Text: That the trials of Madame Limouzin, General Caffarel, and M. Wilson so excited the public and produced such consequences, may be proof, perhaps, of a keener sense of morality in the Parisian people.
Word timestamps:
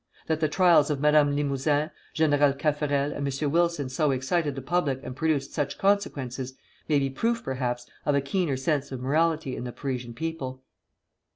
That 0.25 0.39
the 0.39 0.49
trials 0.49 0.89
of 0.89 0.99
Madame 0.99 1.35
Limouzin, 1.35 1.91
General 2.15 2.53
Caffarel, 2.53 3.13
and 3.13 3.17
M. 3.31 3.51
Wilson 3.51 3.87
so 3.87 4.09
excited 4.09 4.55
the 4.55 4.61
public 4.63 4.99
and 5.03 5.15
produced 5.15 5.53
such 5.53 5.77
consequences, 5.77 6.55
may 6.89 6.97
be 6.97 7.11
proof, 7.11 7.43
perhaps, 7.43 7.85
of 8.03 8.15
a 8.15 8.19
keener 8.21 8.57
sense 8.57 8.91
of 8.91 8.99
morality 8.99 9.55
in 9.55 9.63
the 9.63 9.71
Parisian 9.71 10.15
people. 10.15 10.63